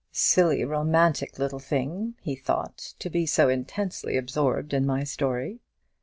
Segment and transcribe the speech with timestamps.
[0.11, 5.59] "Silly romantic little thing," he thought, "to be so intensely absorbed in my story."